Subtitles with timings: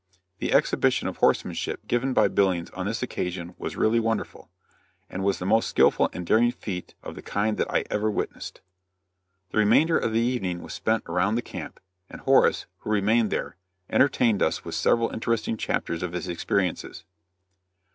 [0.39, 4.49] The exhibition of horsemanship given by Billings on this occasion was really wonderful,
[5.11, 8.61] and was the most skillful and daring feat of the kind that I ever witnessed.
[9.51, 11.79] The remainder of the evening was spent around the camp,
[12.09, 13.57] and Horace, who remained there,
[13.91, 17.03] entertained us with several interesting chapters of his experiences.